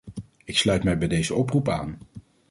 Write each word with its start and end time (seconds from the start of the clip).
Ik 0.45 0.57
sluit 0.57 0.83
mij 0.83 0.97
bij 0.97 1.07
deze 1.07 1.33
oproep 1.35 1.69
aan. 1.69 1.97